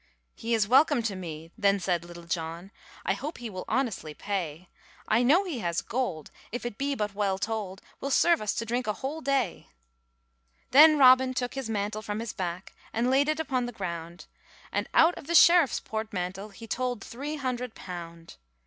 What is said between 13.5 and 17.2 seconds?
the ground. And out of the sheriffe's portmantle He told